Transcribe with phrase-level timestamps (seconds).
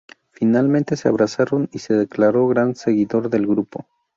[0.31, 3.85] Finalmente se abrazaron y se declaró gran seguidor del grupo.